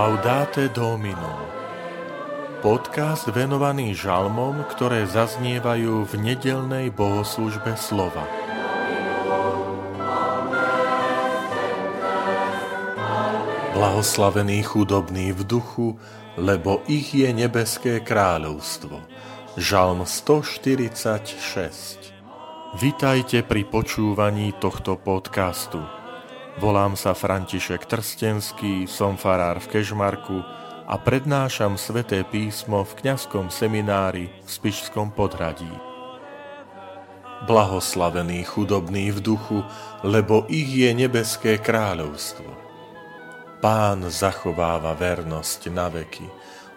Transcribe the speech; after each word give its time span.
Laudate 0.00 0.72
Domino 0.72 1.44
Podcast 2.64 3.28
venovaný 3.28 3.92
žalmom, 3.92 4.64
ktoré 4.72 5.04
zaznievajú 5.04 6.08
v 6.08 6.12
nedelnej 6.16 6.88
bohoslužbe 6.88 7.76
slova. 7.76 8.24
Blahoslavení 13.76 14.64
chudobní 14.64 15.36
v 15.36 15.44
duchu, 15.44 16.00
lebo 16.40 16.80
ich 16.88 17.12
je 17.12 17.28
nebeské 17.36 18.00
kráľovstvo. 18.00 19.04
Žalm 19.60 20.08
146 20.08 22.08
Vitajte 22.80 23.44
pri 23.44 23.68
počúvaní 23.68 24.56
tohto 24.56 24.96
podcastu. 24.96 25.99
Volám 26.60 26.92
sa 26.92 27.16
František 27.16 27.88
Trstenský, 27.88 28.84
som 28.84 29.16
farár 29.16 29.64
v 29.64 29.80
Kežmarku 29.80 30.44
a 30.84 31.00
prednášam 31.00 31.80
sveté 31.80 32.20
písmo 32.20 32.84
v 32.84 33.00
kňazskom 33.00 33.48
seminári 33.48 34.28
v 34.28 34.48
Spišskom 34.60 35.08
podhradí. 35.16 35.72
Blahoslavení 37.48 38.44
chudobní 38.44 39.08
v 39.08 39.24
duchu, 39.24 39.64
lebo 40.04 40.44
ich 40.52 40.68
je 40.68 40.92
nebeské 40.92 41.56
kráľovstvo. 41.56 42.52
Pán 43.64 44.04
zachováva 44.12 44.92
vernosť 44.92 45.72
na 45.72 45.88
veky, 45.88 46.28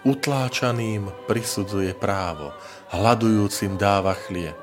utláčaným 0.08 1.28
prisudzuje 1.28 1.92
právo, 1.92 2.56
hľadujúcim 2.96 3.76
dáva 3.76 4.16
chlieb. 4.16 4.63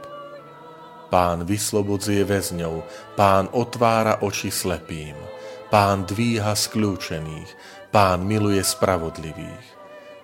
Pán 1.11 1.43
vyslobodzuje 1.43 2.23
väzňov, 2.23 2.87
pán 3.19 3.51
otvára 3.51 4.23
oči 4.23 4.55
slepým, 4.55 5.19
pán 5.67 6.07
dvíha 6.07 6.55
skľúčených, 6.55 7.51
pán 7.91 8.23
miluje 8.23 8.63
spravodlivých. 8.63 9.67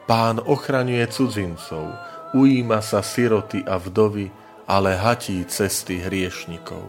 Pán 0.07 0.39
ochraňuje 0.39 1.03
cudzincov, 1.11 1.91
ujíma 2.39 2.79
sa 2.87 3.03
siroty 3.03 3.67
a 3.67 3.83
vdovy, 3.83 4.31
ale 4.71 4.95
hatí 4.95 5.43
cesty 5.51 5.99
hriešnikov. 5.99 6.87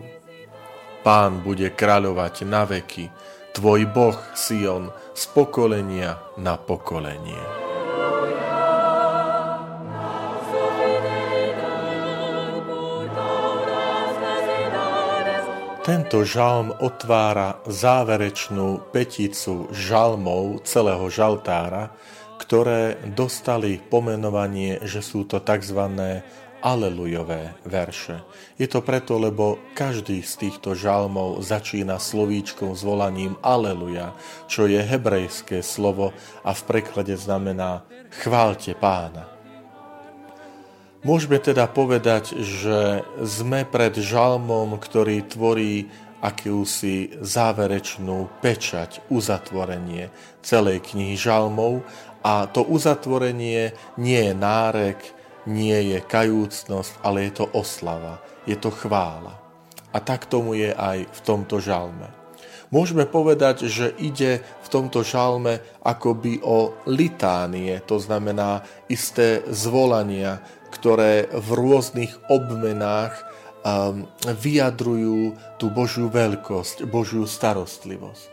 Pán 1.02 1.42
bude 1.42 1.74
kráľovať 1.74 2.46
na 2.46 2.70
veky, 2.70 3.10
tvoj 3.58 3.90
Boh, 3.90 4.18
Sion, 4.38 4.94
z 5.18 5.24
pokolenia 5.34 6.22
na 6.38 6.54
pokolenie. 6.62 7.67
Tento 15.88 16.28
žalm 16.28 16.76
otvára 16.84 17.64
záverečnú 17.64 18.92
peticu 18.92 19.72
žalmov 19.72 20.68
celého 20.68 21.08
žaltára, 21.08 21.96
ktoré 22.36 23.00
dostali 23.16 23.80
pomenovanie, 23.80 24.84
že 24.84 25.00
sú 25.00 25.24
to 25.24 25.40
tzv. 25.40 25.80
alelujové 26.60 27.56
verše. 27.64 28.20
Je 28.60 28.68
to 28.68 28.84
preto, 28.84 29.16
lebo 29.16 29.64
každý 29.72 30.28
z 30.28 30.52
týchto 30.52 30.76
žalmov 30.76 31.40
začína 31.40 32.04
slovíčkom 32.04 32.76
s 32.76 32.84
volaním 32.84 33.40
aleluja, 33.40 34.12
čo 34.52 34.68
je 34.68 34.84
hebrejské 34.84 35.64
slovo 35.64 36.12
a 36.44 36.52
v 36.52 36.62
preklade 36.68 37.16
znamená 37.16 37.88
chválte 38.12 38.76
pána. 38.76 39.37
Môžeme 41.08 41.40
teda 41.40 41.72
povedať, 41.72 42.36
že 42.36 43.08
sme 43.24 43.64
pred 43.64 43.96
žalmom, 43.96 44.76
ktorý 44.76 45.24
tvorí 45.24 45.88
akúsi 46.20 47.16
záverečnú 47.24 48.28
pečať, 48.44 49.08
uzatvorenie 49.08 50.12
celej 50.44 50.84
knihy 50.92 51.16
žalmov 51.16 51.88
a 52.28 52.52
to 52.52 52.60
uzatvorenie 52.60 53.72
nie 53.96 54.20
je 54.20 54.34
nárek, 54.36 55.00
nie 55.48 55.96
je 55.96 56.04
kajúcnosť, 56.04 57.00
ale 57.00 57.32
je 57.32 57.40
to 57.40 57.46
oslava, 57.56 58.20
je 58.44 58.60
to 58.60 58.68
chvála. 58.68 59.32
A 59.96 60.04
tak 60.04 60.28
tomu 60.28 60.60
je 60.60 60.76
aj 60.76 61.08
v 61.08 61.20
tomto 61.24 61.64
žalme. 61.64 62.12
Môžeme 62.68 63.08
povedať, 63.08 63.72
že 63.72 63.96
ide 63.96 64.44
v 64.44 64.68
tomto 64.68 65.08
žalme 65.08 65.64
akoby 65.88 66.44
o 66.44 66.76
litánie, 66.84 67.80
to 67.88 67.96
znamená 67.96 68.68
isté 68.92 69.48
zvolania, 69.48 70.44
ktoré 70.88 71.28
v 71.28 71.50
rôznych 71.52 72.16
obmenách 72.32 73.12
um, 73.20 74.08
vyjadrujú 74.24 75.36
tú 75.60 75.68
Božiu 75.68 76.08
veľkosť, 76.08 76.88
Božiu 76.88 77.28
starostlivosť. 77.28 78.32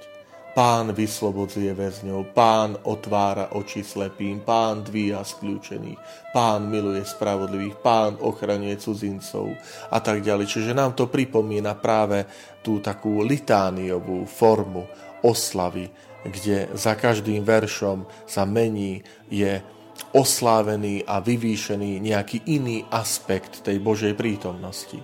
Pán 0.54 0.94
vyslobodzuje 0.94 1.74
väzňov, 1.74 2.30
pán 2.30 2.78
otvára 2.86 3.50
oči 3.58 3.82
slepým, 3.82 4.46
pán 4.46 4.86
dvíha 4.86 5.26
skľúčených, 5.26 6.30
pán 6.30 6.70
miluje 6.70 7.02
spravodlivých, 7.02 7.74
pán 7.82 8.22
ochraňuje 8.22 8.78
cudzincov 8.78 9.50
a 9.90 9.98
tak 9.98 10.22
ďalej. 10.22 10.46
Čiže 10.46 10.78
nám 10.78 10.94
to 10.94 11.10
pripomína 11.10 11.74
práve 11.74 12.22
tú 12.62 12.78
takú 12.78 13.26
litániovú 13.26 14.30
formu 14.30 14.86
oslavy, 15.26 15.90
kde 16.22 16.70
za 16.78 16.94
každým 16.94 17.42
veršom 17.42 18.06
sa 18.30 18.46
mení, 18.46 19.02
je 19.26 19.73
oslávený 20.14 21.02
a 21.02 21.18
vyvýšený 21.18 21.98
nejaký 21.98 22.46
iný 22.46 22.86
aspekt 22.88 23.66
tej 23.66 23.82
Božej 23.82 24.14
prítomnosti. 24.14 25.02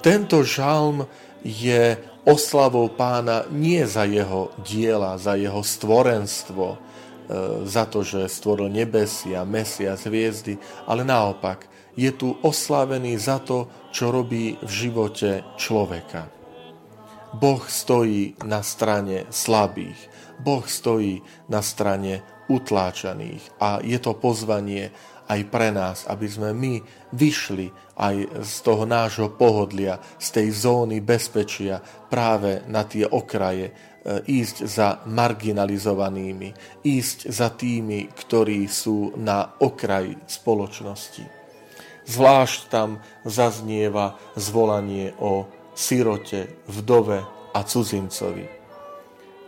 Tento 0.00 0.46
žalm 0.46 1.04
je 1.42 1.98
oslavou 2.22 2.86
pána 2.94 3.42
nie 3.50 3.82
za 3.82 4.06
jeho 4.06 4.54
diela, 4.62 5.18
za 5.18 5.34
jeho 5.34 5.58
stvorenstvo, 5.58 6.66
e, 6.70 6.78
za 7.66 7.84
to, 7.90 8.06
že 8.06 8.30
stvoril 8.30 8.70
nebesia, 8.70 9.42
mesia, 9.42 9.98
hviezdy, 9.98 10.54
ale 10.86 11.02
naopak, 11.02 11.66
je 11.98 12.08
tu 12.14 12.38
oslávený 12.40 13.18
za 13.18 13.42
to, 13.42 13.68
čo 13.92 14.14
robí 14.14 14.56
v 14.62 14.70
živote 14.70 15.44
človeka. 15.58 16.30
Boh 17.32 17.64
stojí 17.64 18.36
na 18.44 18.60
strane 18.60 19.24
slabých. 19.32 20.11
Boh 20.42 20.66
stojí 20.66 21.22
na 21.46 21.62
strane 21.62 22.42
utláčaných. 22.50 23.62
A 23.62 23.78
je 23.80 23.98
to 24.02 24.18
pozvanie 24.18 24.90
aj 25.30 25.40
pre 25.48 25.70
nás, 25.70 26.04
aby 26.10 26.26
sme 26.28 26.50
my 26.52 26.82
vyšli 27.14 27.70
aj 27.96 28.44
z 28.44 28.54
toho 28.60 28.84
nášho 28.84 29.32
pohodlia, 29.32 29.96
z 30.18 30.28
tej 30.42 30.48
zóny 30.52 31.00
bezpečia 31.00 31.80
práve 32.10 32.66
na 32.68 32.84
tie 32.84 33.06
okraje, 33.06 33.70
e, 33.70 33.74
ísť 34.28 34.56
za 34.66 34.88
marginalizovanými, 35.06 36.82
ísť 36.84 37.18
za 37.30 37.48
tými, 37.54 38.10
ktorí 38.12 38.66
sú 38.66 39.16
na 39.16 39.56
okraji 39.62 40.18
spoločnosti. 40.26 41.24
Zvlášť 42.02 42.60
tam 42.66 42.98
zaznieva 43.22 44.18
zvolanie 44.34 45.14
o 45.22 45.46
sirote, 45.72 46.66
vdove 46.66 47.22
a 47.54 47.60
cudzincovi. 47.62 48.61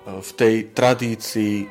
V 0.05 0.31
tej 0.33 0.65
tradícii 0.77 1.69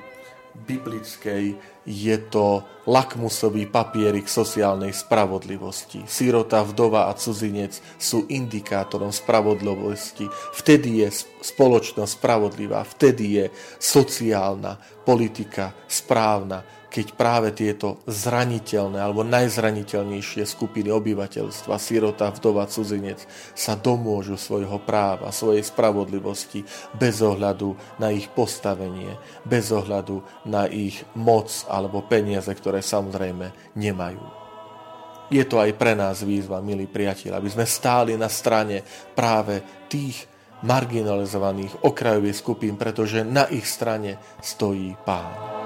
biblickej 0.55 1.55
je 1.83 2.15
to 2.31 2.63
lakmusový 2.87 3.67
papierik 3.67 4.27
sociálnej 4.27 4.91
spravodlivosti. 4.91 6.03
Sirota, 6.07 6.63
vdova 6.63 7.07
a 7.07 7.15
cudzinec 7.15 7.79
sú 7.99 8.27
indikátorom 8.27 9.11
spravodlivosti. 9.11 10.27
Vtedy 10.55 11.03
je 11.03 11.09
spoločnosť 11.43 12.11
spravodlivá, 12.19 12.83
vtedy 12.83 13.43
je 13.43 13.45
sociálna 13.79 14.79
politika 15.03 15.75
správna, 15.87 16.83
keď 16.93 17.07
práve 17.17 17.49
tieto 17.57 18.05
zraniteľné 18.05 19.01
alebo 19.01 19.25
najzraniteľnejšie 19.25 20.45
skupiny 20.45 20.93
obyvateľstva, 20.93 21.81
sirota, 21.81 22.29
vdova, 22.29 22.69
cudzinec, 22.69 23.25
sa 23.57 23.73
domôžu 23.73 24.37
svojho 24.37 24.77
práva, 24.77 25.33
svojej 25.33 25.65
spravodlivosti 25.65 26.61
bez 26.93 27.25
ohľadu 27.25 27.73
na 27.97 28.13
ich 28.13 28.29
postavenie, 28.29 29.17
bez 29.41 29.73
ohľadu 29.73 30.21
na 30.45 30.69
ich 30.69 31.01
moc 31.17 31.49
alebo 31.73 32.05
peniaze, 32.05 32.53
ktoré 32.53 32.85
samozrejme 32.85 33.73
nemajú. 33.73 34.21
Je 35.33 35.41
to 35.49 35.57
aj 35.57 35.73
pre 35.73 35.97
nás 35.97 36.21
výzva, 36.21 36.61
milí 36.61 36.85
priatelia, 36.85 37.41
aby 37.41 37.49
sme 37.49 37.65
stáli 37.65 38.13
na 38.13 38.29
strane 38.29 38.85
práve 39.17 39.65
tých 39.89 40.29
marginalizovaných 40.61 41.81
okrajových 41.81 42.37
skupín, 42.37 42.77
pretože 42.77 43.25
na 43.25 43.49
ich 43.49 43.65
strane 43.65 44.21
stojí 44.39 44.93
Pán. 45.01 45.62